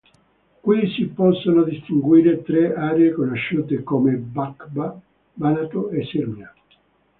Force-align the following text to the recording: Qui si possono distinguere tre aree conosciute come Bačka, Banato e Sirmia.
Qui 0.61 0.87
si 0.93 1.03
possono 1.09 1.61
distinguere 1.61 2.41
tre 2.41 2.73
aree 2.73 3.11
conosciute 3.13 3.83
come 3.83 4.13
Bačka, 4.15 4.99
Banato 5.31 5.89
e 5.91 6.03
Sirmia. 6.07 6.51